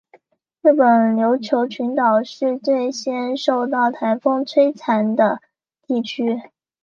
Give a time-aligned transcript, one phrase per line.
[0.63, 5.39] 日本琉球群岛是最先受到台风摧残的
[5.85, 6.41] 地区。